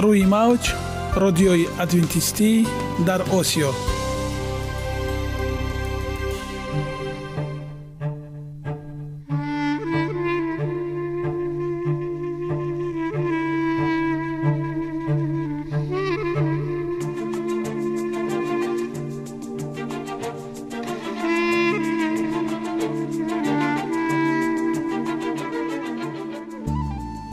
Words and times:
روی 0.00 0.26
موج 0.26 0.72
رادیوی 1.14 1.66
ادوینتیستی 1.80 2.66
در 3.06 3.22
آسیا. 3.22 3.70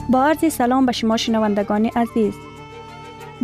با 0.10 0.34
سلام 0.50 0.86
به 0.86 0.92
شما 0.92 1.18
شنوندگان 1.18 1.86
عزیز. 1.86 2.45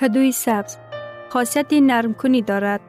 کدوی 0.00 0.32
سبز 0.32 0.76
خاصیت 1.28 1.72
نرم 1.72 2.14
کنی 2.14 2.42
دارد. 2.42 2.80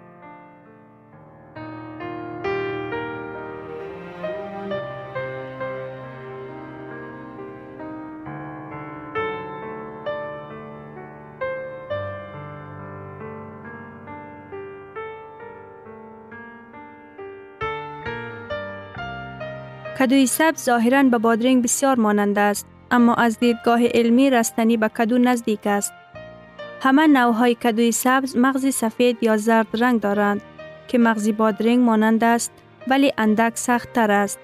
کدوی 19.99 20.28
سبز 20.28 20.63
ظاهراً 20.63 21.03
به 21.03 21.17
بادرنگ 21.17 21.63
بسیار 21.63 21.99
مانند 21.99 22.39
است 22.39 22.67
اما 22.91 23.13
از 23.13 23.39
دیدگاه 23.39 23.88
علمی 23.88 24.29
رستنی 24.29 24.78
به 24.78 24.89
کدو 24.89 25.17
نزدیک 25.17 25.67
است. 25.67 25.93
همه 26.83 27.07
نوهای 27.07 27.55
کدوی 27.55 27.91
سبز 27.91 28.37
مغزی 28.37 28.71
سفید 28.71 29.17
یا 29.21 29.37
زرد 29.37 29.67
رنگ 29.73 30.01
دارند 30.01 30.41
که 30.87 30.97
مغزی 30.97 31.31
بادرنگ 31.31 31.79
مانند 31.79 32.23
است 32.23 32.51
ولی 32.87 33.13
اندک 33.17 33.57
سخت 33.57 33.93
تر 33.93 34.11
است. 34.11 34.39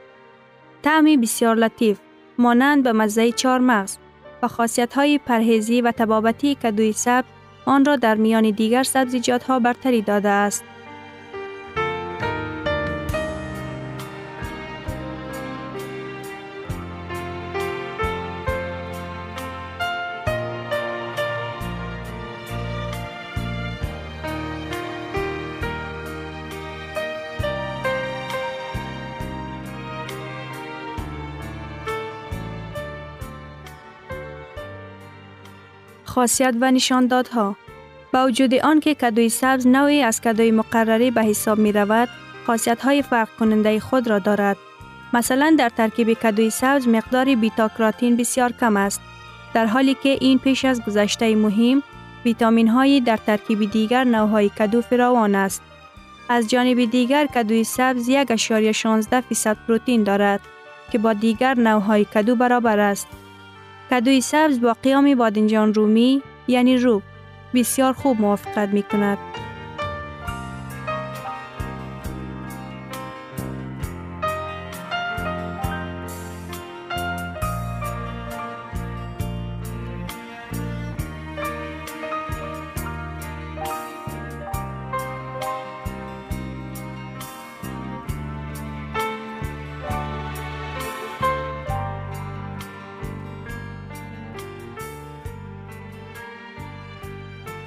تعمی 0.83 1.17
بسیار 1.17 1.55
لطیف 1.55 1.99
مانند 2.37 2.84
به 2.84 2.91
مزه 2.91 3.31
چار 3.31 3.59
مغز 3.59 3.97
و 4.43 4.47
خاصیت 4.47 4.93
های 4.93 5.17
پرهیزی 5.17 5.81
و 5.81 5.91
تبابتی 5.91 6.55
کدوی 6.55 6.91
سبز 6.91 7.28
آن 7.66 7.85
را 7.85 7.95
در 7.95 8.16
میان 8.16 8.49
دیگر 8.49 8.83
سبزیجات 8.83 9.43
ها 9.43 9.59
برتری 9.59 10.01
داده 10.01 10.29
است. 10.29 10.63
خاصیت 36.17 36.55
و 36.61 36.72
نشاندادها 36.72 37.55
با 38.14 38.25
وجود 38.28 38.53
آن 38.53 38.79
که 38.79 38.96
کدوی 38.96 39.29
سبز 39.29 39.67
نوعی 39.67 40.02
از 40.02 40.22
کدوی 40.22 40.52
مقرری 40.52 41.11
به 41.11 41.23
حساب 41.23 41.59
می 41.59 41.72
رود، 41.72 42.09
خاصیت 42.47 42.81
های 42.81 43.02
فرق 43.02 43.29
کننده 43.40 43.79
خود 43.79 44.08
را 44.08 44.19
دارد. 44.19 44.58
مثلا 45.14 45.55
در 45.59 45.69
ترکیب 45.69 46.14
کدوی 46.14 46.49
سبز 46.49 46.87
مقدار 46.87 47.35
بیتا 47.35 47.67
کراتین 47.67 48.16
بسیار 48.16 48.52
کم 48.52 48.78
است. 48.78 49.02
در 49.53 49.66
حالی 49.66 49.93
که 50.03 50.17
این 50.22 50.40
پیش 50.40 50.66
از 50.66 50.81
گذشته 50.81 51.35
مهم 51.35 51.84
ویتامین 52.25 52.67
هایی 52.67 53.02
در 53.02 53.17
ترکیب 53.17 53.72
دیگر 53.72 54.03
نوهای 54.03 54.49
کدو 54.49 54.81
فراوان 54.81 55.35
است. 55.35 55.61
از 56.29 56.49
جانب 56.49 56.85
دیگر 56.85 57.25
کدوی 57.25 57.64
سبز 57.64 58.09
1.16 58.09 59.22
فیصد 59.29 59.58
پروتین 59.67 60.03
دارد 60.03 60.41
که 60.91 60.97
با 60.97 61.14
دیگر 61.14 61.53
نوهای 61.53 62.05
کدو 62.05 62.35
برابر 62.35 62.79
است. 62.79 63.08
کدوی 63.91 64.22
سبز 64.22 64.61
با 64.61 64.75
قیام 64.84 65.16
بادنجان 65.16 65.73
رومی 65.73 66.22
یعنی 66.47 66.78
روب 66.78 67.03
بسیار 67.53 67.93
خوب 67.93 68.22
موافقت 68.22 68.69
می 68.69 68.84
کند. 68.84 69.17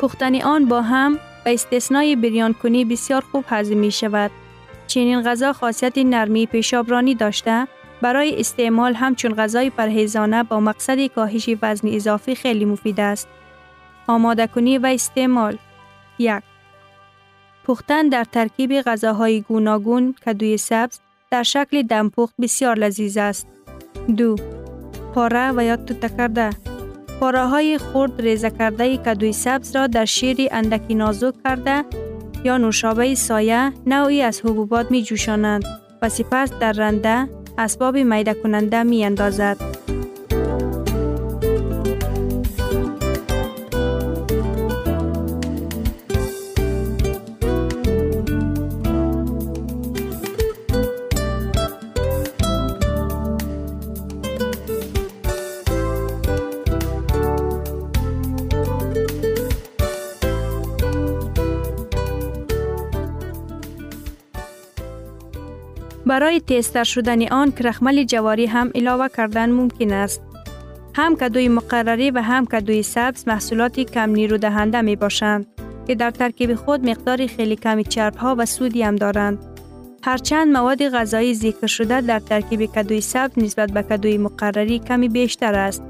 پختن 0.01 0.43
آن 0.43 0.65
با 0.65 0.83
هم 0.83 1.19
به 1.45 1.55
استثنای 1.55 2.17
بریان 2.17 2.53
کنی 2.53 2.85
بسیار 2.85 3.25
خوب 3.33 3.45
هضم 3.49 3.77
می 3.77 3.91
شود. 3.91 4.31
چنین 4.87 5.23
غذا 5.23 5.53
خاصیت 5.53 5.99
نرمی 5.99 6.47
پیشابرانی 6.47 7.15
داشته 7.15 7.67
برای 8.03 8.41
استعمال 8.41 8.95
همچون 8.95 9.35
غذای 9.35 9.71
پرهیزانه 9.71 10.43
با 10.43 10.61
مقصد 10.61 11.07
کاهش 11.07 11.51
وزن 11.63 11.89
اضافی 11.89 12.35
خیلی 12.35 12.65
مفید 12.65 13.01
است. 13.01 13.29
آماده 14.07 14.47
کنی 14.47 14.79
و 14.79 14.87
استعمال 14.87 15.59
یک 16.19 16.43
پختن 17.65 18.09
در 18.09 18.25
ترکیب 18.25 18.81
غذاهای 18.81 19.41
گوناگون 19.41 20.15
کدوی 20.27 20.57
سبز 20.57 21.01
در 21.31 21.43
شکل 21.43 21.83
دمپخت 21.83 22.35
بسیار 22.41 22.77
لذیذ 22.77 23.17
است. 23.17 23.47
دو 24.17 24.37
پاره 25.15 25.53
و 25.57 25.65
یا 25.65 25.77
توته 25.77 26.09
کرده 26.09 26.51
پاره 27.21 27.47
های 27.47 27.79
خرد 27.79 28.21
ریزه 28.21 28.51
کرده 28.51 28.97
کدوی 28.97 29.33
سبز 29.33 29.77
را 29.77 29.87
در 29.87 30.05
شیری 30.05 30.49
اندکی 30.53 30.95
نازک 30.95 31.35
کرده 31.45 31.85
یا 32.45 32.59
نوشابه 32.59 33.15
سایه 33.15 33.73
نوعی 33.87 34.23
از 34.23 34.41
حبوبات 34.41 34.91
می 34.91 35.03
جوشانند 35.03 35.65
و 36.03 36.09
سپس 36.09 36.53
در 36.61 36.73
رنده 36.73 37.29
اسباب 37.59 37.97
میده 37.97 38.35
کننده 38.35 38.83
می 38.83 39.05
اندازد. 39.05 39.57
برای 66.21 66.41
تیستر 66.41 66.85
شدن 66.85 67.29
آن 67.29 67.53
کرخمل 67.53 68.05
جواری 68.05 68.47
هم 68.47 68.71
علاوه 68.75 69.09
کردن 69.09 69.51
ممکن 69.51 69.93
است. 69.93 70.23
هم 70.95 71.17
کدوی 71.17 71.49
مقرری 71.49 72.11
و 72.11 72.23
هم 72.23 72.47
کدوی 72.47 72.83
سبز 72.83 73.29
محصولات 73.29 73.81
کم 73.81 74.11
نیرو 74.11 74.37
دهنده 74.37 74.81
می 74.81 74.97
باشند 74.97 75.47
که 75.87 75.95
در 75.95 76.11
ترکیب 76.11 76.55
خود 76.55 76.89
مقداری 76.89 77.29
خیلی 77.29 77.57
کمی 77.57 77.85
چرب 77.85 78.17
ها 78.17 78.35
و 78.39 78.47
سودی 78.47 78.83
هم 78.83 78.97
دارند. 78.97 79.39
هرچند 80.05 80.49
مواد 80.49 80.89
غذایی 80.89 81.35
ذکر 81.35 81.67
شده 81.67 82.01
در 82.01 82.19
ترکیب 82.19 82.65
کدوی 82.67 83.01
سبز 83.01 83.39
نسبت 83.39 83.73
به 83.73 83.83
کدوی 83.83 84.19
مقرری 84.19 84.79
کمی 84.79 85.09
بیشتر 85.09 85.55
است. 85.55 85.83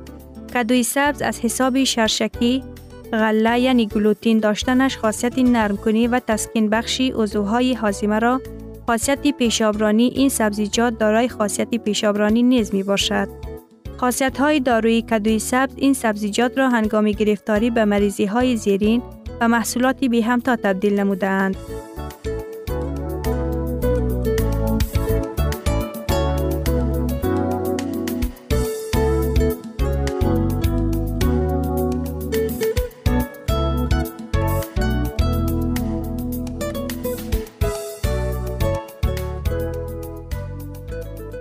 کدوی 0.55 0.83
سبز 0.83 1.23
از 1.23 1.41
حساب 1.41 1.85
شرشکی، 1.85 2.65
غله 3.13 3.61
یعنی 3.61 3.87
گلوتین 3.87 4.39
داشتنش 4.39 4.99
خاصیت 4.99 5.39
نرم 5.39 5.77
کنی 5.77 6.07
و 6.07 6.19
تسکین 6.19 6.71
بخشی 6.71 7.13
عضوهای 7.13 7.75
هاضمه 7.75 8.19
را 8.19 8.41
خاصیت 8.91 9.27
پیشابرانی 9.27 10.05
این 10.05 10.29
سبزیجات 10.29 10.99
دارای 10.99 11.29
خاصیت 11.29 11.69
پیشابرانی 11.69 12.43
نیز 12.43 12.75
می 12.75 12.83
باشد. 12.83 13.29
خاصیت 13.97 14.41
های 14.41 14.61
دارویی 14.61 15.03
کدوی 15.03 15.39
سبز 15.39 15.73
این 15.77 15.95
سبزیجات 15.95 16.59
را 16.59 16.69
هنگام 16.69 17.11
گرفتاری 17.11 17.71
به 17.71 17.85
مریضی 17.85 18.25
های 18.25 18.57
زیرین 18.57 19.03
و 19.41 19.49
محصولاتی 19.49 20.09
به 20.09 20.23
همتا 20.23 20.57
تبدیل 20.57 21.01
نمودند. 21.01 21.57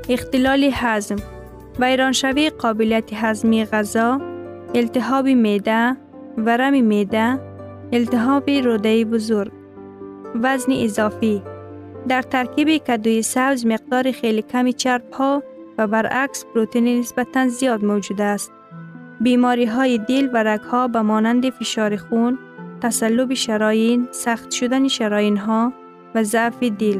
اختلال 0.09 0.69
هضم 0.73 1.15
ویرانشوی 1.79 2.49
قابلیت 2.49 3.13
هضمی 3.13 3.65
غذا 3.65 4.21
التهاب 4.75 5.27
معده 5.27 5.97
ورم 6.37 6.81
معده 6.81 7.39
التهاب 7.93 8.49
روده 8.49 9.05
بزرگ. 9.05 9.51
وزن 10.43 10.71
اضافی 10.71 11.41
در 12.07 12.21
ترکیب 12.21 12.77
کدوی 12.77 13.21
سبز 13.21 13.65
مقدار 13.65 14.11
خیلی 14.11 14.41
کمی 14.41 14.73
چرب 14.73 15.11
ها 15.11 15.43
و 15.77 15.87
برعکس 15.87 16.45
پروتئین 16.45 16.99
نسبتا 16.99 17.47
زیاد 17.47 17.85
موجود 17.85 18.21
است. 18.21 18.51
بیماری 19.21 19.65
های 19.65 19.97
دل 19.97 20.29
و 20.33 20.43
رگ 20.43 20.61
ها 20.61 20.87
به 20.87 21.01
مانند 21.01 21.49
فشار 21.49 21.95
خون 21.95 22.39
تسلب 22.81 23.33
شراین 23.33 24.07
سخت 24.11 24.51
شدن 24.51 24.87
شراین 24.87 25.37
ها 25.37 25.73
و 26.15 26.23
ضعف 26.23 26.63
دل 26.63 26.99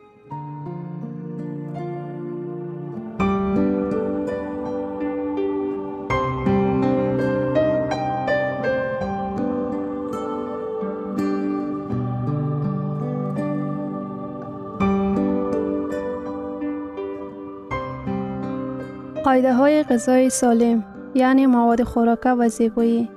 قایده 19.31 19.53
های 19.53 19.83
غذای 19.83 20.29
سالم 20.29 20.83
یعنی 21.15 21.45
مواد 21.45 21.83
خوراکه 21.83 22.29
و 22.29 22.49
زیبایی 22.49 23.09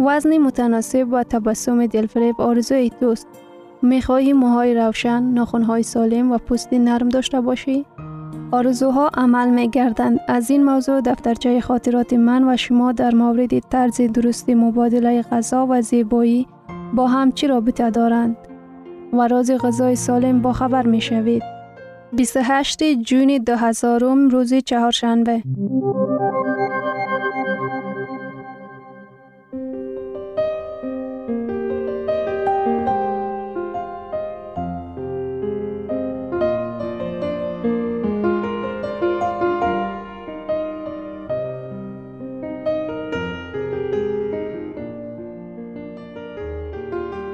وزن 0.00 0.38
متناسب 0.38 1.08
و 1.12 1.22
تبسم 1.22 1.86
دلفریب 1.86 2.40
آرزوی 2.40 2.90
توست 2.90 3.26
می‌خواهی 3.82 4.32
موهای 4.32 4.74
روشن، 4.74 5.22
ناخونهای 5.22 5.82
سالم 5.82 6.32
و 6.32 6.38
پوستی 6.38 6.78
نرم 6.78 7.08
داشته 7.08 7.40
باشی؟ 7.40 7.86
آرزوها 8.50 9.10
عمل 9.14 9.48
می 9.48 9.68
گردند. 9.68 10.20
از 10.26 10.50
این 10.50 10.64
موضوع 10.64 11.00
دفترچه 11.00 11.60
خاطرات 11.60 12.12
من 12.12 12.52
و 12.52 12.56
شما 12.56 12.92
در 12.92 13.14
مورد 13.14 13.58
طرز 13.58 14.00
درستی 14.00 14.54
مبادله 14.54 15.22
غذا 15.22 15.66
و 15.70 15.82
زیبایی 15.82 16.46
با 16.94 17.06
هم 17.06 17.32
چی 17.32 17.46
رابطه 17.46 17.90
دارند 17.90 18.36
و 19.12 19.28
راز 19.28 19.50
غذای 19.50 19.96
سالم 19.96 20.42
با 20.42 20.52
خبر 20.52 20.86
می 20.86 21.00
شوید. 21.00 21.57
28 22.12 22.82
جون 22.82 23.38
2000 23.38 24.00
روز 24.30 24.54
چهارشنبه 24.54 25.42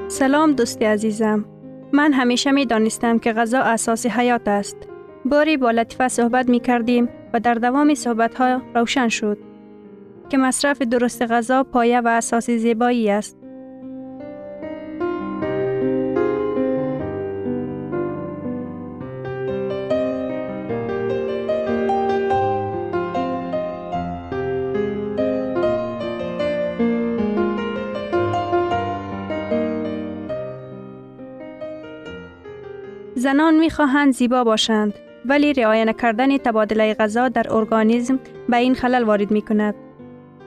سلام 0.07 0.51
دوستی 0.51 0.85
عزیزم. 0.85 1.54
من 1.95 2.13
همیشه 2.13 2.51
می 2.51 2.65
دانستم 2.65 3.19
که 3.19 3.33
غذا 3.33 3.59
اساس 3.59 4.05
حیات 4.05 4.47
است. 4.47 4.77
باری 5.25 5.57
با 5.57 5.71
لطفه 5.71 6.07
صحبت 6.07 6.49
می 6.49 6.59
کردیم 6.59 7.09
و 7.33 7.39
در 7.39 7.53
دوام 7.53 7.93
صحبت 7.93 8.35
ها 8.35 8.61
روشن 8.75 9.07
شد 9.07 9.37
که 10.29 10.37
مصرف 10.37 10.81
درست 10.81 11.21
غذا 11.21 11.63
پایه 11.63 12.01
و 12.01 12.07
اساس 12.07 12.49
زیبایی 12.49 13.09
است. 13.09 13.37
زنان 33.55 33.65
می 33.65 33.69
خواهند 33.69 34.13
زیبا 34.13 34.43
باشند 34.43 34.93
ولی 35.25 35.53
رعایت 35.53 35.87
نکردن 35.87 36.37
تبادله 36.37 36.93
غذا 36.93 37.29
در 37.29 37.53
ارگانیسم 37.53 38.19
به 38.49 38.57
این 38.57 38.75
خلل 38.75 39.03
وارد 39.03 39.31
می 39.31 39.41
کند. 39.41 39.75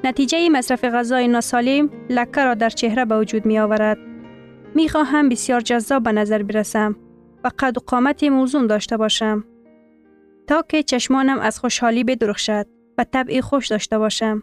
نتیجه 0.04 0.48
مصرف 0.48 0.84
غذای 0.84 1.28
ناسالم 1.28 1.90
لکه 2.10 2.44
را 2.44 2.54
در 2.54 2.70
چهره 2.70 3.04
به 3.04 3.18
وجود 3.18 3.46
می 3.46 3.58
آورد. 3.58 3.98
می 4.74 4.88
خواهم 4.88 5.28
بسیار 5.28 5.60
جذاب 5.60 6.02
به 6.02 6.12
نظر 6.12 6.42
برسم 6.42 6.96
و 7.44 7.50
قد 7.58 7.76
و 7.78 7.80
قامت 7.86 8.24
موزون 8.24 8.66
داشته 8.66 8.96
باشم. 8.96 9.44
تا 10.46 10.62
که 10.68 10.82
چشمانم 10.82 11.38
از 11.38 11.58
خوشحالی 11.58 12.04
بدرخشد 12.04 12.66
و 12.98 13.04
طبعی 13.04 13.40
خوش 13.40 13.66
داشته 13.66 13.98
باشم. 13.98 14.42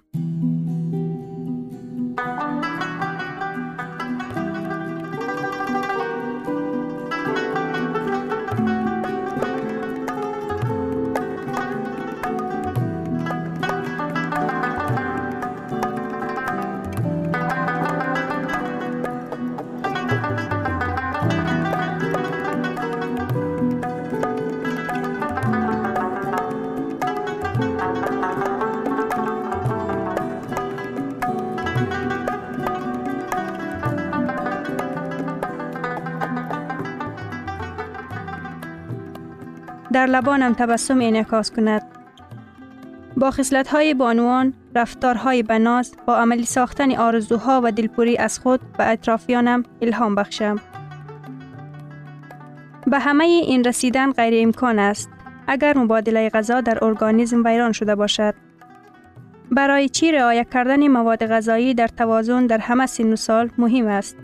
در 39.96 40.06
لبانم 40.06 40.54
تبسم 40.54 41.02
انعکاس 41.02 41.52
کند. 41.52 41.82
با 43.18 43.32
خصلت 43.32 43.68
های 43.68 43.94
بانوان، 43.94 44.54
رفتارهای 44.76 45.44
بناز، 45.44 45.96
با 46.06 46.18
عملی 46.18 46.46
ساختن 46.46 46.96
آرزوها 46.96 47.62
و 47.64 47.72
دلپوری 47.72 48.18
از 48.18 48.40
خود 48.40 48.60
به 48.78 48.90
اطرافیانم 48.90 49.64
الهام 49.82 50.16
بخشم. 50.16 50.56
به 52.88 53.00
همه 53.00 53.24
این 53.24 53.64
رسیدن 53.64 54.12
غیر 54.12 54.44
امکان 54.44 54.80
است 54.80 55.10
اگر 55.48 55.78
مبادله 55.78 56.30
غذا 56.30 56.62
در 56.62 56.84
ارگانیسم 56.84 57.44
ویران 57.46 57.72
شده 57.72 57.96
باشد. 57.96 58.36
برای 59.52 59.90
چی 59.90 60.12
رعایت 60.12 60.50
کردن 60.54 60.88
مواد 60.88 61.26
غذایی 61.26 61.74
در 61.74 61.88
توازن 61.88 62.48
در 62.48 62.58
همه 62.58 62.86
سن 62.86 63.16
سال 63.16 63.50
مهم 63.58 63.88
است. 63.88 64.18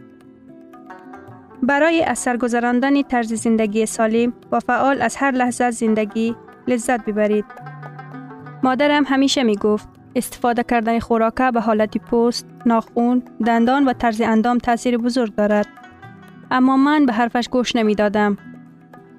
برای 1.63 2.03
اثر 2.03 2.37
گذراندن 2.37 3.01
طرز 3.01 3.33
زندگی 3.33 3.85
سالم 3.85 4.33
و 4.51 4.59
فعال 4.59 5.01
از 5.01 5.15
هر 5.15 5.31
لحظه 5.31 5.71
زندگی 5.71 6.35
لذت 6.67 7.05
ببرید. 7.05 7.45
مادرم 8.63 9.03
همیشه 9.07 9.43
می 9.43 9.55
گفت 9.55 9.87
استفاده 10.15 10.63
کردن 10.63 10.99
خوراکه 10.99 11.51
به 11.51 11.61
حالت 11.61 11.97
پوست، 11.97 12.45
ناخون، 12.65 13.23
دندان 13.45 13.85
و 13.85 13.93
طرز 13.93 14.21
اندام 14.21 14.57
تاثیر 14.57 14.97
بزرگ 14.97 15.35
دارد. 15.35 15.67
اما 16.51 16.77
من 16.77 17.05
به 17.05 17.13
حرفش 17.13 17.49
گوش 17.49 17.75
نمی 17.75 17.95
دادم. 17.95 18.37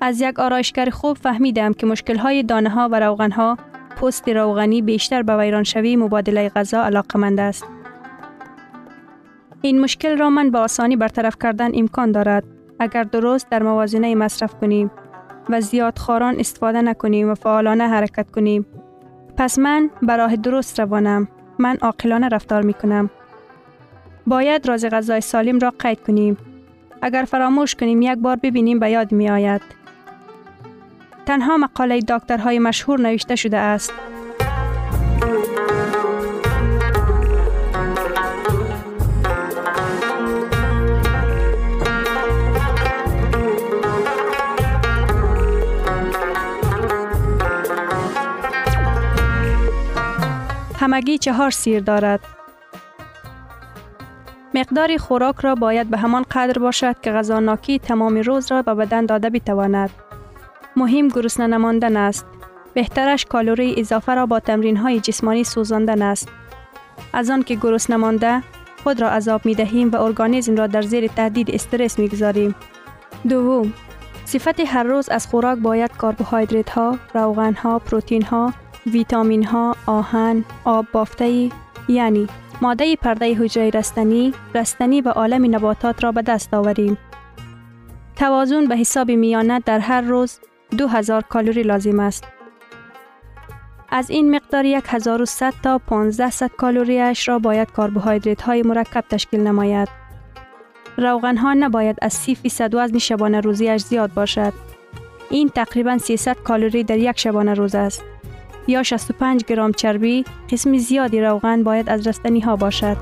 از 0.01 0.21
یک 0.21 0.39
آرایشگر 0.39 0.91
خوب 0.91 1.17
فهمیدم 1.17 1.73
که 1.73 1.87
مشکل 1.87 2.17
های 2.17 2.43
دانه 2.43 2.69
ها 2.69 2.89
و 2.93 3.01
روغن 3.01 3.31
ها 3.31 3.57
پوست 3.97 4.29
روغنی 4.29 4.83
بیشتر 4.83 5.23
به 5.23 5.37
ویرانشوی 5.37 5.97
مبادله 5.97 6.49
غذا 6.49 6.83
علاقمند 6.83 7.41
است. 7.41 7.65
این 9.63 9.81
مشکل 9.81 10.19
را 10.19 10.31
من 10.31 10.51
با 10.51 10.61
آسانی 10.61 10.97
برطرف 10.97 11.37
کردن 11.43 11.71
امکان 11.75 12.13
دارد 12.13 12.45
اگر 12.79 13.05
درست 13.05 13.51
در 13.51 13.63
موازنه 13.63 14.15
مصرف 14.15 14.55
کنیم 14.55 14.91
و 15.49 15.61
زیاد 15.61 15.99
خاران 15.99 16.41
استفاده 16.41 16.83
نکنیم 16.83 17.31
و 17.31 17.35
فعالانه 17.35 17.89
حرکت 17.89 18.31
کنیم. 18.31 18.67
پس 19.37 19.59
من 19.59 19.91
به 20.03 20.17
راه 20.17 20.37
درست 20.37 20.81
روانم. 20.81 21.29
من 21.59 21.77
عاقلانه 21.83 22.29
رفتار 22.29 22.63
می 22.63 22.75
کنم. 22.75 23.11
باید 24.27 24.69
راز 24.69 24.85
غذای 24.85 25.21
سالم 25.21 25.59
را 25.59 25.73
قید 25.79 26.01
کنیم. 26.01 26.37
اگر 27.03 27.25
فراموش 27.25 27.75
کنیم 27.75 28.03
یک 28.03 28.19
بار 28.19 28.37
ببینیم 28.37 28.79
به 28.79 28.91
یاد 28.91 29.13
می 29.13 29.31
آید. 29.31 29.63
تنها 31.27 31.57
مقاله 31.57 32.01
دکترهای 32.01 32.59
مشهور 32.59 33.01
نوشته 33.01 33.37
شده 33.37 33.59
است. 33.59 33.93
همگی 50.93 51.19
چهار 51.19 51.51
سیر 51.51 51.81
دارد. 51.81 52.21
مقدار 54.55 54.97
خوراک 54.97 55.37
را 55.41 55.55
باید 55.55 55.91
به 55.91 55.97
همان 55.97 56.25
قدر 56.31 56.59
باشد 56.59 56.97
که 57.03 57.13
غذاناکی 57.13 57.79
تمام 57.79 58.17
روز 58.17 58.53
را 58.53 58.63
به 58.63 58.75
بدن 58.75 59.07
داده 59.07 59.31
بتواند. 59.31 59.91
مهم 60.77 61.09
گرسنه 61.09 61.47
نماندن 61.47 61.97
است. 61.97 62.27
بهترش 62.75 63.25
کالوری 63.25 63.75
اضافه 63.79 64.15
را 64.15 64.27
با 64.27 64.41
تمرین 64.41 64.77
های 64.77 65.01
جسمانی 65.01 65.45
سوزاندن 65.45 66.03
است. 66.03 66.29
از 67.13 67.31
آن 67.31 67.43
که 67.43 67.55
گرسنه 67.55 67.97
مانده 67.97 68.43
خود 68.83 69.01
را 69.01 69.11
عذاب 69.11 69.47
می 69.47 69.55
دهیم 69.55 69.91
و 69.91 69.97
ارگانیسم 69.97 70.57
را 70.57 70.67
در 70.67 70.83
زیر 70.83 71.07
تهدید 71.07 71.51
استرس 71.51 71.99
می 71.99 72.09
گذاریم. 72.09 72.55
دوم 73.29 73.73
صفت 74.25 74.61
هر 74.61 74.83
روز 74.83 75.09
از 75.09 75.27
خوراک 75.27 75.59
باید 75.59 75.91
کربوهیدرات 76.03 76.71
ها، 76.71 76.99
روغن 77.15 77.55
ها، 77.55 77.79
پروتین 77.79 78.23
ها، 78.23 78.53
ویتامین 78.87 79.45
ها، 79.45 79.77
آهن، 79.87 80.45
آب 80.65 80.87
بافته 80.93 81.51
یعنی 81.89 82.29
ماده 82.63 82.97
پرده 82.97 83.35
حجره 83.35 83.71
رستنی، 83.71 84.33
رستنی 84.55 85.01
و 85.01 85.09
عالم 85.09 85.55
نباتات 85.55 86.05
را 86.05 86.13
به 86.13 86.23
دست 86.23 86.55
آوریم. 86.55 86.99
توازن 88.17 88.67
به 88.67 88.77
حساب 88.77 89.11
میانه 89.11 89.61
در 89.61 89.79
هر 89.79 90.01
روز 90.01 90.41
2000 90.79 91.23
کالری 91.29 91.63
لازم 91.63 92.01
است. 92.01 92.25
از 93.91 94.11
این 94.11 94.37
مقدار 94.37 94.67
1100 94.67 95.55
تا 95.63 95.81
1500 95.91 96.51
کالریش 96.51 97.29
را 97.29 97.39
باید 97.39 97.71
کربوهیدرات 97.77 98.43
های 98.43 98.63
مرکب 98.63 99.05
تشکیل 99.11 99.41
نماید. 99.41 99.89
روغن 100.97 101.37
ها 101.37 101.55
نباید 101.55 101.97
از 102.03 102.13
30 102.13 102.35
فیصد 102.35 102.75
وزن 102.75 102.99
شبانه 102.99 103.41
روزیش 103.41 103.83
زیاد 103.83 104.15
باشد. 104.15 104.53
این 105.31 105.49
تقریبا 105.49 105.99
300 105.99 106.37
کالری 106.37 106.85
در 106.85 106.99
یک 106.99 107.19
شبانه 107.19 107.55
روز 107.55 107.75
است. 107.75 108.05
یا 108.67 108.83
65 108.83 109.45
گرم 109.45 109.73
چربی 109.73 110.25
قسم 110.51 110.79
زیادی 110.79 111.21
روغن 111.21 111.63
باید 111.63 111.89
از 111.91 112.07
رستنی 112.07 112.41
ها 112.41 112.57
باشد. 112.57 112.97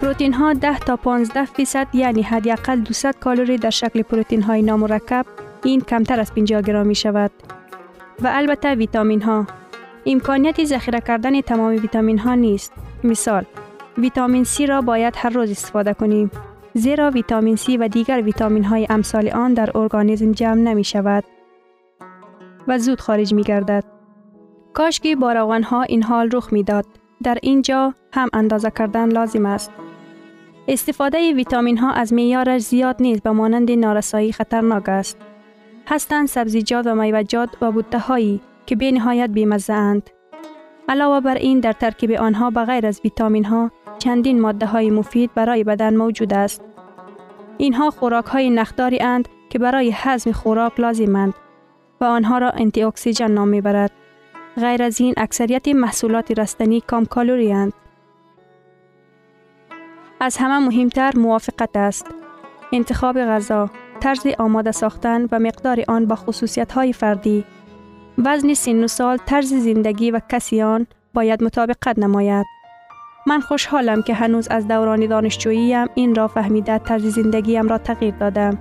پروتین 0.00 0.32
ها 0.32 0.52
10 0.52 0.78
تا 0.78 0.96
15 0.96 1.44
فیصد 1.44 1.86
یعنی 1.92 2.22
حداقل 2.22 2.80
200 2.80 3.18
کالری 3.20 3.58
در 3.58 3.70
شکل 3.70 4.02
پروتین 4.02 4.42
های 4.42 4.62
نامرکب 4.62 5.26
این 5.64 5.80
کمتر 5.80 6.20
از 6.20 6.34
50 6.34 6.62
گرم 6.62 6.86
می 6.86 6.94
شود. 6.94 7.30
و 8.22 8.30
البته 8.32 8.74
ویتامین 8.74 9.22
ها 9.22 9.46
امکانیت 10.06 10.64
ذخیره 10.64 11.00
کردن 11.00 11.40
تمام 11.40 11.70
ویتامین 11.70 12.18
ها 12.18 12.34
نیست. 12.34 12.72
مثال 13.04 13.44
ویتامین 13.98 14.44
C 14.44 14.60
را 14.60 14.80
باید 14.80 15.14
هر 15.16 15.30
روز 15.30 15.50
استفاده 15.50 15.94
کنیم. 15.94 16.30
زیرا 16.74 17.10
ویتامین 17.10 17.56
C 17.56 17.76
و 17.80 17.88
دیگر 17.88 18.22
ویتامین 18.22 18.64
های 18.64 18.86
امثال 18.90 19.28
آن 19.28 19.54
در 19.54 19.78
ارگانیسم 19.78 20.32
جمع 20.32 20.60
نمی 20.60 20.84
شود 20.84 21.24
و 22.68 22.78
زود 22.78 23.00
خارج 23.00 23.34
می 23.34 23.42
گردد. 23.42 23.84
کاشکی 24.72 25.14
با 25.14 25.32
روغن 25.32 25.62
ها 25.62 25.82
این 25.82 26.02
حال 26.02 26.30
رخ 26.32 26.52
می 26.52 26.62
داد. 26.62 26.86
در 27.22 27.38
اینجا 27.42 27.94
هم 28.12 28.28
اندازه 28.32 28.70
کردن 28.70 29.08
لازم 29.08 29.46
است. 29.46 29.72
استفاده 30.68 31.32
ویتامین 31.32 31.78
ها 31.78 31.92
از 31.92 32.12
معیارش 32.12 32.62
زیاد 32.62 32.96
نیست 33.00 33.22
به 33.22 33.30
مانند 33.30 33.70
نارسایی 33.70 34.32
خطرناک 34.32 34.88
است. 34.88 35.18
هستند 35.86 36.28
سبزیجات 36.28 36.86
و 36.86 36.94
میوجات 36.94 37.50
و 37.60 37.72
بوته 37.72 37.98
هایی 37.98 38.40
که 38.66 38.76
به 38.76 38.90
نهایت 38.90 39.30
بیمزه 39.30 39.72
اند. 39.72 40.10
علاوه 40.88 41.20
بر 41.20 41.34
این 41.34 41.60
در 41.60 41.72
ترکیب 41.72 42.12
آنها 42.12 42.50
بغیر 42.50 42.86
از 42.86 43.00
ویتامین 43.04 43.44
ها 43.44 43.70
چندین 43.98 44.40
ماده 44.40 44.66
های 44.66 44.90
مفید 44.90 45.30
برای 45.34 45.64
بدن 45.64 45.96
موجود 45.96 46.34
است. 46.34 46.62
اینها 47.58 47.90
خوراک 47.90 48.24
های 48.24 48.50
نخداری 48.50 49.00
اند 49.00 49.28
که 49.50 49.58
برای 49.58 49.92
هضم 49.94 50.32
خوراک 50.32 50.80
لازمند 50.80 51.34
و 52.00 52.04
آنها 52.04 52.38
را 52.38 52.50
انتی 52.50 52.82
اکسیدان 52.82 53.30
نام 53.30 53.48
می‌برد. 53.48 53.90
غیر 54.56 54.82
از 54.82 55.00
این 55.00 55.14
اکثریت 55.16 55.68
محصولات 55.68 56.38
رستنی 56.38 56.82
کم 56.88 57.04
کالری 57.04 57.52
اند. 57.52 57.72
از 60.20 60.36
همه 60.36 60.58
مهمتر 60.58 61.12
موافقت 61.16 61.76
است. 61.76 62.06
انتخاب 62.72 63.18
غذا، 63.18 63.70
طرز 64.00 64.26
آماده 64.38 64.72
ساختن 64.72 65.28
و 65.32 65.38
مقدار 65.38 65.84
آن 65.88 66.06
با 66.06 66.16
خصوصیت 66.16 66.72
های 66.72 66.92
فردی، 66.92 67.44
وزن 68.18 68.54
سن 68.54 68.84
و 68.84 68.86
سال، 68.86 69.16
طرز 69.16 69.54
زندگی 69.54 70.10
و 70.10 70.20
کسی 70.28 70.62
آن 70.62 70.86
باید 71.14 71.44
مطابقت 71.44 71.98
نماید. 71.98 72.46
من 73.26 73.40
خوشحالم 73.40 74.02
که 74.02 74.14
هنوز 74.14 74.48
از 74.48 74.68
دوران 74.68 75.06
دانشجوییم 75.06 75.86
این 75.94 76.14
را 76.14 76.28
فهمیده 76.28 76.78
طرز 76.78 77.06
زندگیم 77.06 77.68
را 77.68 77.78
تغییر 77.78 78.14
دادم. 78.14 78.58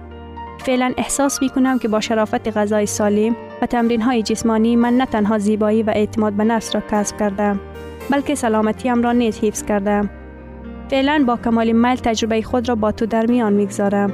فعلا 0.66 0.94
احساس 0.98 1.42
می 1.42 1.50
کنم 1.50 1.80
که 1.80 1.88
با 1.88 2.00
شرافت 2.00 2.58
غذای 2.58 2.86
سالم 2.86 3.36
و 3.62 3.66
تمرین 3.66 4.02
های 4.02 4.24
جسمانی 4.24 4.76
من 4.76 4.94
نه 4.94 5.06
تنها 5.06 5.38
زیبایی 5.38 5.84
و 5.84 5.90
اعتماد 5.90 6.34
به 6.34 6.44
نفس 6.44 6.76
را 6.76 6.82
کسب 6.92 7.18
کردم 7.18 7.60
بلکه 8.10 8.36
سلامتیم 8.36 9.04
را 9.04 9.12
نیز 9.12 9.40
حفظ 9.40 9.64
کردم. 9.64 10.10
فعلا 10.90 11.24
با 11.28 11.38
کمال 11.38 11.72
میل 11.72 11.96
تجربه 11.96 12.42
خود 12.42 12.70
را 12.70 12.76
با 12.76 12.92
تو 12.92 13.06
در 13.06 13.26
میان 13.26 13.54
می‌گذارم. 13.54 14.14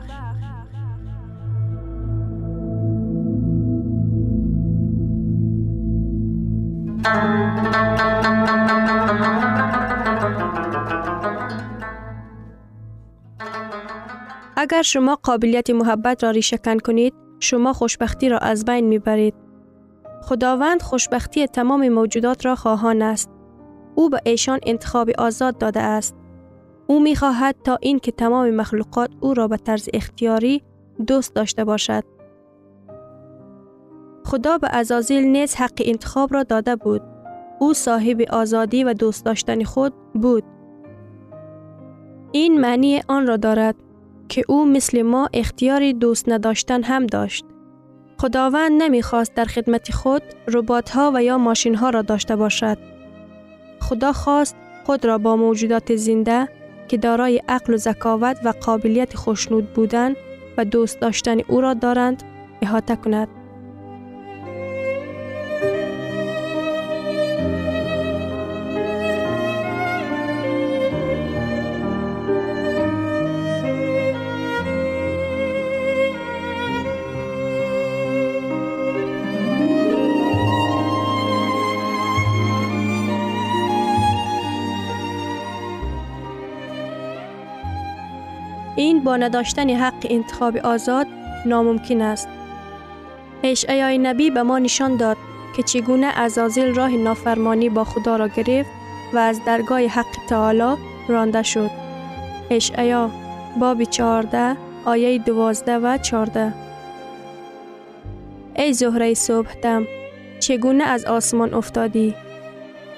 اگر 14.71 14.81
شما 14.81 15.15
قابلیت 15.23 15.69
محبت 15.69 16.23
را 16.23 16.31
ریشه 16.31 16.57
کنید 16.57 17.13
شما 17.39 17.73
خوشبختی 17.73 18.29
را 18.29 18.37
از 18.37 18.65
بین 18.65 18.87
می 18.87 18.99
برید. 18.99 19.33
خداوند 20.21 20.81
خوشبختی 20.81 21.47
تمام 21.47 21.89
موجودات 21.89 22.45
را 22.45 22.55
خواهان 22.55 23.01
است. 23.01 23.29
او 23.95 24.09
به 24.09 24.21
ایشان 24.25 24.59
انتخاب 24.65 25.09
آزاد 25.17 25.57
داده 25.57 25.79
است. 25.79 26.15
او 26.87 26.99
می 26.99 27.15
خواهد 27.15 27.55
تا 27.63 27.77
این 27.81 27.99
که 27.99 28.11
تمام 28.11 28.49
مخلوقات 28.49 29.09
او 29.19 29.33
را 29.33 29.47
به 29.47 29.57
طرز 29.57 29.89
اختیاری 29.93 30.63
دوست 31.07 31.35
داشته 31.35 31.63
باشد. 31.63 32.03
خدا 34.25 34.57
به 34.57 34.75
ازازیل 34.75 35.23
نیز 35.23 35.55
حق 35.55 35.81
انتخاب 35.85 36.33
را 36.33 36.43
داده 36.43 36.75
بود. 36.75 37.01
او 37.59 37.73
صاحب 37.73 38.21
آزادی 38.21 38.83
و 38.83 38.93
دوست 38.93 39.25
داشتن 39.25 39.63
خود 39.63 39.93
بود. 40.13 40.43
این 42.31 42.61
معنی 42.61 43.01
آن 43.07 43.27
را 43.27 43.37
دارد 43.37 43.75
که 44.31 44.43
او 44.47 44.65
مثل 44.65 45.01
ما 45.01 45.29
اختیاری 45.33 45.93
دوست 45.93 46.29
نداشتن 46.29 46.83
هم 46.83 47.05
داشت. 47.05 47.45
خداوند 48.17 48.83
نمی‌خواست 48.83 49.33
در 49.33 49.45
خدمت 49.45 49.91
خود 49.91 50.21
ربات 50.47 50.89
ها 50.89 51.11
و 51.15 51.23
یا 51.23 51.37
ماشین 51.37 51.75
ها 51.75 51.89
را 51.89 52.01
داشته 52.01 52.35
باشد. 52.35 52.77
خدا 53.81 54.13
خواست 54.13 54.55
خود 54.85 55.05
را 55.05 55.17
با 55.17 55.35
موجودات 55.35 55.95
زنده 55.95 56.47
که 56.87 56.97
دارای 56.97 57.41
عقل 57.47 57.73
و 57.73 57.77
ذکاوت 57.77 58.37
و 58.43 58.53
قابلیت 58.61 59.15
خوشنود 59.15 59.73
بودن 59.73 60.13
و 60.57 60.65
دوست 60.65 60.99
داشتن 60.99 61.39
او 61.47 61.61
را 61.61 61.73
دارند 61.73 62.23
احاطه 62.61 62.95
کند. 62.95 63.27
با 89.03 89.17
نداشتن 89.17 89.69
حق 89.69 90.07
انتخاب 90.09 90.57
آزاد 90.57 91.07
ناممکن 91.45 92.01
است. 92.01 92.27
اشعیای 93.43 93.97
نبی 93.97 94.29
به 94.29 94.43
ما 94.43 94.59
نشان 94.59 94.97
داد 94.97 95.17
که 95.55 95.63
چگونه 95.63 96.07
ازازیل 96.07 96.75
راه 96.75 96.91
نافرمانی 96.91 97.69
با 97.69 97.83
خدا 97.83 98.15
را 98.15 98.27
گرفت 98.27 98.69
و 99.13 99.17
از 99.17 99.39
درگاه 99.45 99.81
حق 99.81 100.25
تعالی 100.29 100.75
رانده 101.07 101.43
شد. 101.43 101.71
اشعیا 102.49 103.09
باب 103.59 103.83
14 103.83 104.57
آیه 104.85 105.17
12 105.17 105.77
و 105.77 105.97
14 105.97 106.53
ای 108.55 108.73
زهره 108.73 109.13
صبح 109.13 109.53
دم 109.61 109.87
چگونه 110.39 110.83
از 110.83 111.05
آسمان 111.05 111.53
افتادی 111.53 112.15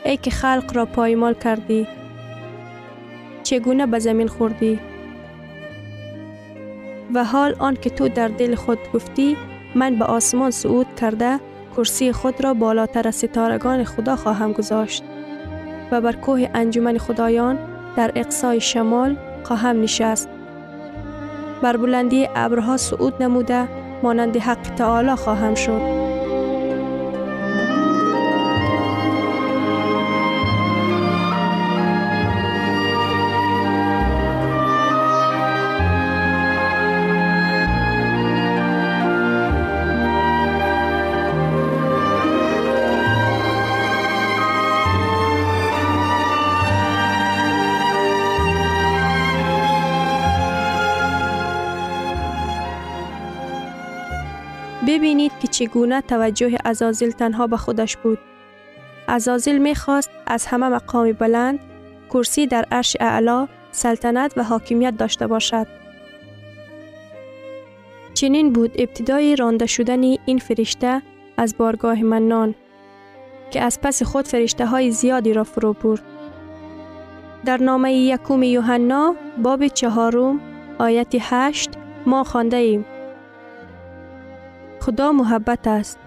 ای 0.05 0.17
که 0.17 0.31
خلق 0.31 0.71
را 0.73 0.85
پایمال 0.85 1.33
کردی 1.33 1.87
چگونه 3.43 3.85
به 3.85 3.99
زمین 3.99 4.27
خوردی 4.27 4.79
و 7.13 7.23
حال 7.23 7.55
آن 7.59 7.75
که 7.75 7.89
تو 7.89 8.09
در 8.09 8.27
دل 8.27 8.55
خود 8.55 8.79
گفتی 8.93 9.37
من 9.75 9.95
به 9.95 10.05
آسمان 10.05 10.51
صعود 10.51 10.87
کرده 11.01 11.39
کرسی 11.77 12.11
خود 12.11 12.43
را 12.43 12.53
بالاتر 12.53 13.07
از 13.07 13.15
ستارگان 13.15 13.83
خدا 13.83 14.15
خواهم 14.15 14.51
گذاشت 14.51 15.03
و 15.91 16.01
بر 16.01 16.15
کوه 16.15 16.49
انجمن 16.53 16.97
خدایان 16.97 17.59
در 17.95 18.11
اقصای 18.15 18.61
شمال 18.61 19.17
خواهم 19.43 19.81
نشست. 19.81 20.29
بر 21.61 21.77
بلندی 21.77 22.29
ابرها 22.35 22.77
صعود 22.77 23.23
نموده 23.23 23.67
مانند 24.03 24.37
حق 24.37 24.75
تعالی 24.75 25.15
خواهم 25.15 25.55
شد. 25.55 26.02
چگونه 55.63 56.01
توجه 56.01 56.57
ازازیل 56.65 57.11
تنها 57.11 57.47
به 57.47 57.57
خودش 57.57 57.97
بود. 57.97 58.19
ازازیل 59.07 59.57
می 59.57 59.75
خواست 59.75 60.09
از 60.27 60.45
همه 60.45 60.69
مقام 60.69 61.11
بلند، 61.11 61.59
کرسی 62.09 62.47
در 62.47 62.65
عرش 62.71 62.97
اعلا، 62.99 63.47
سلطنت 63.71 64.33
و 64.37 64.43
حاکمیت 64.43 64.97
داشته 64.97 65.27
باشد. 65.27 65.67
چنین 68.13 68.53
بود 68.53 68.71
ابتدای 68.75 69.35
رانده 69.35 69.65
شدن 69.65 70.01
این 70.03 70.37
فرشته 70.37 71.01
از 71.37 71.57
بارگاه 71.57 72.01
منان 72.03 72.55
که 73.51 73.61
از 73.61 73.81
پس 73.81 74.03
خود 74.03 74.27
فرشته 74.27 74.65
های 74.65 74.91
زیادی 74.91 75.33
را 75.33 75.43
فرو 75.43 75.73
برد. 75.73 76.03
در 77.45 77.57
نامه 77.57 77.93
یکوم 77.93 78.43
یوحنا 78.43 79.15
باب 79.43 79.67
چهارم 79.67 80.39
آیت 80.79 81.13
هشت 81.19 81.69
ما 82.05 82.23
خانده 82.23 82.57
ایم. 82.57 82.85
خدا 84.85 85.11
محبت 85.11 85.67
است. 85.67 85.99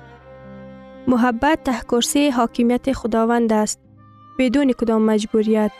محبت 1.09 1.65
ته 1.65 1.81
کرسی 1.81 2.31
حاکمیت 2.31 2.93
خداوند 2.93 3.53
است 3.53 3.81
بدون 4.39 4.73
کدام 4.73 5.03
مجبوریت. 5.03 5.71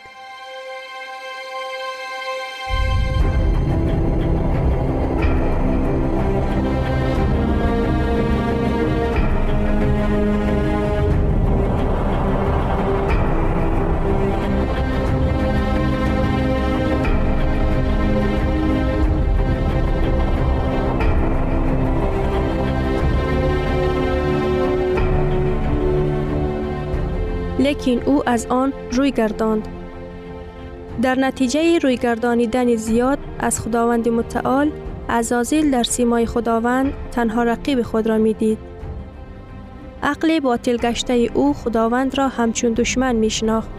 لیکن 27.87 28.11
او 28.11 28.29
از 28.29 28.45
آن 28.45 28.73
روی 28.91 29.11
گرداند. 29.11 29.67
در 31.01 31.19
نتیجه 31.19 31.79
روی 31.79 31.97
گردانیدن 31.97 32.75
زیاد 32.75 33.19
از 33.39 33.59
خداوند 33.59 34.09
متعال 34.09 34.71
ازازیل 35.09 35.71
در 35.71 35.83
سیمای 35.83 36.25
خداوند 36.25 36.93
تنها 37.11 37.43
رقیب 37.43 37.81
خود 37.81 38.07
را 38.07 38.17
می 38.17 38.33
دید. 38.33 38.57
عقل 40.03 40.39
باطل 40.39 40.77
گشته 40.77 41.13
او 41.13 41.53
خداوند 41.53 42.17
را 42.17 42.27
همچون 42.27 42.73
دشمن 42.73 43.15
می 43.15 43.29
شناخت. 43.29 43.69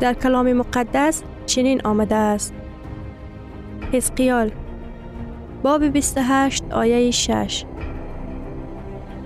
در 0.00 0.14
کلام 0.14 0.52
مقدس 0.52 1.22
چنین 1.46 1.80
آمده 1.84 2.14
است. 2.14 2.54
حزقیال 3.92 4.50
باب 5.62 5.84
28 5.84 6.64
آیه 6.70 7.10
6 7.10 7.64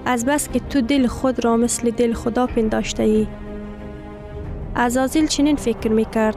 از 0.07 0.25
بس 0.27 0.49
که 0.49 0.61
تو 0.61 0.81
دل 0.81 1.07
خود 1.07 1.45
را 1.45 1.57
مثل 1.57 1.91
دل 1.91 2.13
خدا 2.13 2.47
پنداشته 2.47 3.03
ای. 3.03 3.27
ازازیل 4.75 5.27
چنین 5.27 5.57
فکر 5.57 5.89
می 5.89 6.05
کرد. 6.05 6.37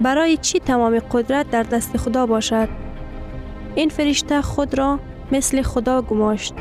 برای 0.00 0.36
چی 0.36 0.60
تمام 0.60 0.98
قدرت 0.98 1.50
در 1.50 1.62
دست 1.62 1.96
خدا 1.96 2.26
باشد؟ 2.26 2.68
این 3.74 3.88
فرشته 3.88 4.42
خود 4.42 4.78
را 4.78 4.98
مثل 5.32 5.62
خدا 5.62 6.02
گماشت. 6.02 6.54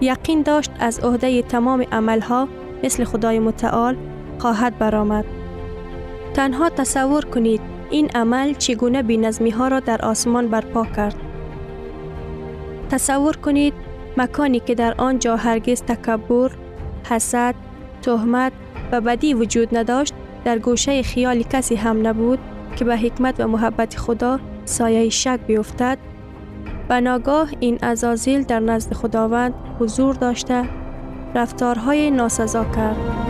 یقین 0.00 0.42
داشت 0.42 0.70
از 0.80 1.00
عهده 1.00 1.42
تمام 1.42 1.84
عملها 1.92 2.48
مثل 2.84 3.04
خدای 3.04 3.38
متعال 3.38 3.96
خواهد 4.38 4.78
برآمد. 4.78 5.24
تنها 6.34 6.70
تصور 6.70 7.24
کنید 7.24 7.60
این 7.90 8.10
عمل 8.14 8.54
چگونه 8.54 9.02
بینظمی 9.02 9.50
ها 9.50 9.68
را 9.68 9.80
در 9.80 10.02
آسمان 10.02 10.48
برپا 10.48 10.84
کرد. 10.84 11.16
تصور 12.90 13.36
کنید 13.36 13.74
مکانی 14.16 14.60
که 14.60 14.74
در 14.74 14.94
آنجا 14.98 15.36
هرگز 15.36 15.82
تکبر، 15.82 16.50
حسد، 17.10 17.54
تهمت 18.02 18.52
و 18.92 19.00
بدی 19.00 19.34
وجود 19.34 19.76
نداشت 19.76 20.14
در 20.44 20.58
گوشه 20.58 21.02
خیال 21.02 21.42
کسی 21.42 21.74
هم 21.74 22.06
نبود 22.06 22.38
که 22.76 22.84
به 22.84 22.96
حکمت 22.96 23.40
و 23.40 23.48
محبت 23.48 23.96
خدا 23.96 24.40
سایه 24.64 25.08
شک 25.08 25.40
بیفتد 25.46 25.98
و 26.90 27.00
ناگاه 27.00 27.48
این 27.60 27.78
ازازیل 27.82 28.42
در 28.42 28.60
نزد 28.60 28.92
خداوند 28.94 29.54
حضور 29.80 30.14
داشته 30.14 30.64
رفتارهای 31.34 32.10
ناسزا 32.10 32.64
کرد. 32.64 33.27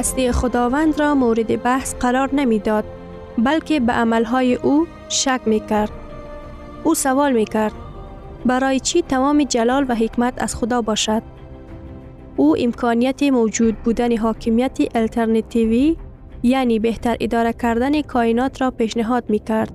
هستی 0.00 0.32
خداوند 0.32 1.00
را 1.00 1.14
مورد 1.14 1.62
بحث 1.62 1.94
قرار 1.94 2.34
نمی‌داد 2.34 2.84
بلکه 3.38 3.80
به 3.80 3.92
عملهای 3.92 4.54
او 4.54 4.86
شک 5.08 5.40
می 5.46 5.60
کرد. 5.60 5.90
او 6.84 6.94
سوال 6.94 7.32
می 7.32 7.44
کرد 7.44 7.72
برای 8.46 8.80
چی 8.80 9.02
تمام 9.02 9.44
جلال 9.44 9.86
و 9.88 9.94
حکمت 9.94 10.42
از 10.42 10.54
خدا 10.56 10.82
باشد؟ 10.82 11.22
او 12.36 12.56
امکانیت 12.58 13.22
موجود 13.22 13.76
بودن 13.76 14.16
حاکمیت 14.16 14.78
الترنتیوی 14.94 15.96
یعنی 16.42 16.78
بهتر 16.78 17.16
اداره 17.20 17.52
کردن 17.52 18.02
کائنات 18.02 18.62
را 18.62 18.70
پیشنهاد 18.70 19.24
می 19.30 19.38
کرد. 19.38 19.72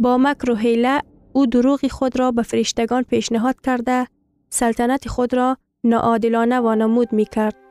با 0.00 0.18
مکر 0.18 0.50
و 0.50 0.54
حیله 0.54 1.02
او 1.32 1.46
دروغ 1.46 1.86
خود 1.86 2.18
را 2.18 2.30
به 2.30 2.42
فرشتگان 2.42 3.02
پیشنهاد 3.02 3.56
کرده 3.60 4.06
سلطنت 4.50 5.08
خود 5.08 5.34
را 5.34 5.56
ناعادلانه 5.84 6.60
وانمود 6.60 7.12
می 7.12 7.24
کرد. 7.24 7.63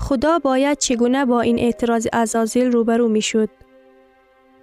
خدا 0.00 0.38
باید 0.38 0.78
چگونه 0.78 1.24
با 1.24 1.40
این 1.40 1.58
اعتراض 1.58 2.06
ازازیل 2.12 2.72
روبرو 2.72 3.08
می 3.08 3.22
شد. 3.22 3.48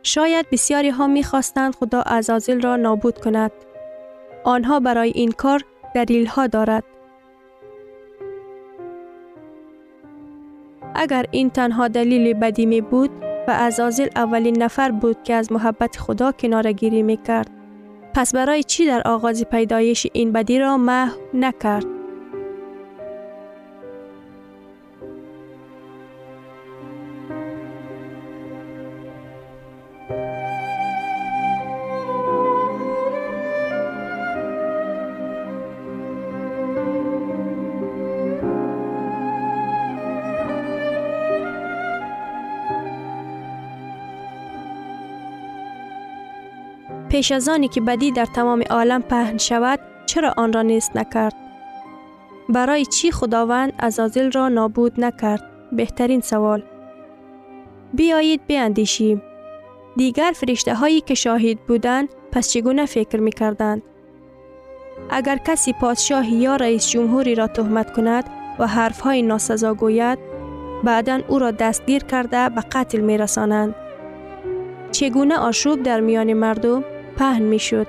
شاید 0.04 0.50
بسیاری 0.52 0.90
ها 0.90 1.08
می 1.08 1.24
خواستند 1.24 1.76
خدا 1.76 2.02
ازازیل 2.02 2.62
را 2.62 2.76
نابود 2.76 3.18
کند. 3.18 3.52
آنها 4.44 4.80
برای 4.80 5.10
این 5.16 5.32
کار 5.32 5.62
دلیل 5.96 6.26
ها 6.26 6.48
دارد. 6.48 6.84
اگر 10.96 11.26
این 11.32 11.50
تنها 11.50 11.88
دلیل 11.88 12.34
بدی 12.34 12.66
می 12.66 12.82
بود 12.82 13.10
و 13.48 13.52
ازازیل 13.52 14.10
اولین 14.16 14.64
نفر 14.64 14.92
بود 14.92 15.24
که 15.24 15.34
از 15.34 15.52
محبت 15.52 15.98
خدا 15.98 16.32
کناره 16.32 16.74
گیری 16.74 17.04
می 17.04 17.18
کرد. 17.18 17.50
پس 18.14 18.36
برای 18.36 18.64
چی 18.64 18.86
در 18.86 19.02
آغاز 19.06 19.44
پیدایش 19.44 20.08
این 20.14 20.32
بدی 20.32 20.60
را 20.60 20.78
محو 20.78 21.18
نکرد؟ 21.34 21.95
پیش 47.16 47.32
از 47.32 47.50
آنی 47.50 47.68
که 47.68 47.82
بدی 47.82 48.12
در 48.12 48.26
تمام 48.26 48.64
عالم 48.70 49.02
پهن 49.02 49.38
شود 49.38 49.80
چرا 50.06 50.34
آن 50.38 50.54
را 50.54 50.62
نیست 50.62 50.96
نکرد؟ 50.96 51.34
برای 52.50 52.86
چی 52.86 53.12
خداوند 53.12 53.74
ازازل 53.80 54.32
را 54.32 54.50
نابود 54.50 55.00
نکرد؟ 55.00 55.44
بهترین 55.72 56.22
سوال. 56.22 56.64
بیایید 57.94 58.48
بیاندیشیم. 58.48 59.22
دیگر 59.96 60.32
فرشته 60.36 60.76
هایی 60.76 61.02
که 61.02 61.14
شاهد 61.14 61.60
بودند 61.60 62.10
پس 62.32 62.52
چگونه 62.52 62.86
فکر 62.86 63.20
می 63.20 63.32
کردند؟ 63.32 63.82
اگر 65.10 65.38
کسی 65.38 65.74
پادشاهی 65.74 66.36
یا 66.36 66.56
رئیس 66.56 66.90
جمهوری 66.90 67.36
را 67.36 67.48
تهمت 67.48 67.94
کند 67.94 68.30
و 68.60 68.68
حرف 68.68 69.00
های 69.00 69.22
ناسزا 69.22 69.74
گوید 69.74 70.20
بعدا 70.84 71.22
او 71.28 71.40
را 71.40 71.52
دستگیر 71.52 72.04
کرده 72.04 72.50
به 72.50 72.62
قتل 72.62 73.00
می 73.00 73.18
رسانند. 73.18 73.76
چگونه 74.92 75.38
آشوب 75.38 75.84
در 75.84 76.00
میان 76.00 76.34
مردم 76.34 76.84
پهن 77.18 77.42
می 77.42 77.60
شد. 77.60 77.88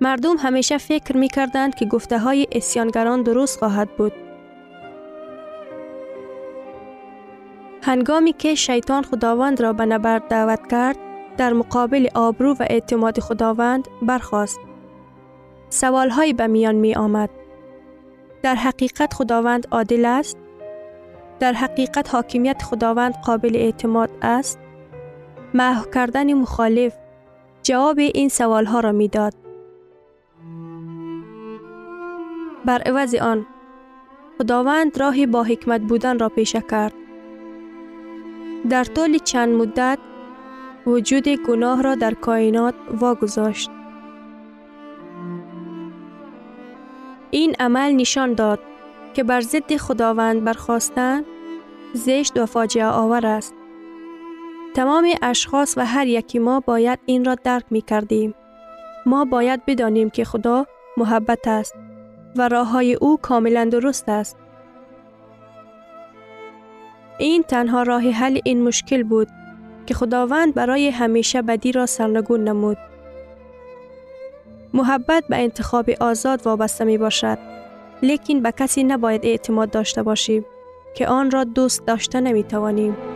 مردم 0.00 0.36
همیشه 0.38 0.78
فکر 0.78 1.16
می 1.16 1.28
کردند 1.28 1.74
که 1.74 1.86
گفته 1.86 2.18
های 2.18 2.46
اسیانگران 2.52 3.22
درست 3.22 3.58
خواهد 3.58 3.96
بود. 3.96 4.12
هنگامی 7.82 8.32
که 8.32 8.54
شیطان 8.54 9.02
خداوند 9.02 9.60
را 9.60 9.72
به 9.72 9.86
نبرد 9.86 10.28
دعوت 10.28 10.70
کرد، 10.70 10.96
در 11.36 11.52
مقابل 11.52 12.08
آبرو 12.14 12.52
و 12.52 12.62
اعتماد 12.70 13.20
خداوند 13.20 13.88
برخواست. 14.02 14.60
سوال 15.68 16.32
به 16.32 16.46
میان 16.46 16.74
می 16.74 16.94
آمد. 16.94 17.30
در 18.42 18.54
حقیقت 18.54 19.14
خداوند 19.14 19.66
عادل 19.70 20.04
است؟ 20.04 20.36
در 21.40 21.52
حقیقت 21.52 22.14
حاکمیت 22.14 22.62
خداوند 22.62 23.14
قابل 23.24 23.56
اعتماد 23.56 24.10
است؟ 24.22 24.58
محو 25.56 25.90
کردن 25.90 26.34
مخالف 26.34 26.94
جواب 27.62 27.98
این 27.98 28.28
سوال 28.28 28.64
ها 28.64 28.80
را 28.80 28.92
می 28.92 29.08
داد. 29.08 29.34
بر 32.64 32.82
عوض 32.82 33.14
آن 33.14 33.46
خداوند 34.38 34.98
راهی 34.98 35.26
با 35.26 35.42
حکمت 35.42 35.80
بودن 35.80 36.18
را 36.18 36.28
پیشه 36.28 36.60
کرد. 36.60 36.92
در 38.70 38.84
طول 38.84 39.18
چند 39.18 39.48
مدت 39.54 39.98
وجود 40.86 41.28
گناه 41.28 41.82
را 41.82 41.94
در 41.94 42.14
کائنات 42.14 42.74
واگذاشت. 43.00 43.70
این 47.30 47.54
عمل 47.60 47.92
نشان 47.92 48.34
داد 48.34 48.60
که 49.14 49.24
بر 49.24 49.40
ضد 49.40 49.76
خداوند 49.76 50.44
برخواستن 50.44 51.24
زشت 51.92 52.38
و 52.38 52.46
فاجعه 52.46 52.86
آور 52.86 53.26
است. 53.26 53.54
تمام 54.76 55.08
اشخاص 55.22 55.74
و 55.78 55.86
هر 55.86 56.06
یکی 56.06 56.38
ما 56.38 56.60
باید 56.60 56.98
این 57.06 57.24
را 57.24 57.34
درک 57.34 57.64
می 57.70 57.80
کردیم. 57.82 58.34
ما 59.06 59.24
باید 59.24 59.64
بدانیم 59.66 60.10
که 60.10 60.24
خدا 60.24 60.66
محبت 60.96 61.48
است 61.48 61.74
و 62.36 62.48
راه 62.48 62.68
های 62.68 62.94
او 62.94 63.16
کاملا 63.16 63.64
درست 63.64 64.08
است. 64.08 64.36
این 67.18 67.42
تنها 67.42 67.82
راه 67.82 68.02
حل 68.10 68.38
این 68.44 68.62
مشکل 68.62 69.02
بود 69.02 69.28
که 69.86 69.94
خداوند 69.94 70.54
برای 70.54 70.88
همیشه 70.88 71.42
بدی 71.42 71.72
را 71.72 71.86
سرنگون 71.86 72.44
نمود. 72.44 72.78
محبت 74.74 75.24
به 75.28 75.36
انتخاب 75.36 75.90
آزاد 76.00 76.46
وابسته 76.46 76.84
می 76.84 76.98
باشد. 76.98 77.38
لیکن 78.02 78.40
به 78.40 78.52
کسی 78.52 78.84
نباید 78.84 79.26
اعتماد 79.26 79.70
داشته 79.70 80.02
باشیم 80.02 80.44
که 80.94 81.08
آن 81.08 81.30
را 81.30 81.44
دوست 81.44 81.86
داشته 81.86 82.20
نمی 82.20 82.44
توانیم. 82.44 83.15